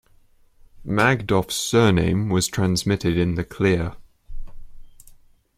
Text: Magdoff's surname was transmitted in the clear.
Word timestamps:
Magdoff's 0.83 1.55
surname 1.55 2.29
was 2.29 2.47
transmitted 2.47 3.19
in 3.19 3.35
the 3.35 3.43
clear. 3.43 3.97